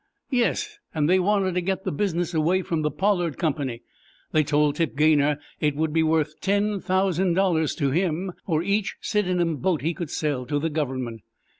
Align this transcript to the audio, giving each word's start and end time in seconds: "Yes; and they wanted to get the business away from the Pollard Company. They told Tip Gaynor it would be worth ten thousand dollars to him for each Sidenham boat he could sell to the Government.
"Yes; 0.31 0.79
and 0.95 1.07
they 1.07 1.19
wanted 1.19 1.53
to 1.53 1.61
get 1.61 1.83
the 1.83 1.91
business 1.91 2.33
away 2.33 2.63
from 2.63 2.81
the 2.81 2.89
Pollard 2.89 3.37
Company. 3.37 3.83
They 4.31 4.43
told 4.43 4.77
Tip 4.77 4.95
Gaynor 4.95 5.37
it 5.59 5.75
would 5.75 5.93
be 5.93 6.01
worth 6.01 6.39
ten 6.41 6.79
thousand 6.79 7.35
dollars 7.35 7.75
to 7.75 7.91
him 7.91 8.31
for 8.47 8.63
each 8.63 8.95
Sidenham 8.99 9.57
boat 9.57 9.83
he 9.83 9.93
could 9.93 10.09
sell 10.09 10.47
to 10.47 10.57
the 10.57 10.71
Government. 10.71 11.21